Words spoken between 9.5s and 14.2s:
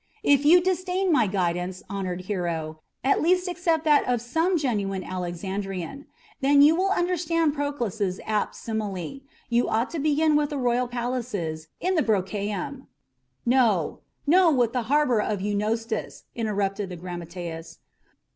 ought to begin with the royal palaces in the Brucheium." "No,